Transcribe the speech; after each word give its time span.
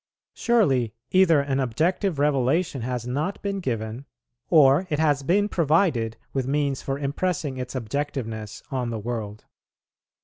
Surely, 0.33 0.95
either 1.11 1.41
an 1.41 1.59
objective 1.59 2.17
revelation 2.17 2.81
has 2.81 3.05
not 3.05 3.39
been 3.43 3.59
given, 3.59 4.05
or 4.49 4.87
it 4.89 4.97
has 4.97 5.21
been 5.21 5.47
provided 5.47 6.17
with 6.33 6.47
means 6.47 6.81
for 6.81 6.97
impressing 6.97 7.57
its 7.57 7.75
objectiveness 7.75 8.63
on 8.71 8.89
the 8.89 8.97
world. 8.97 9.45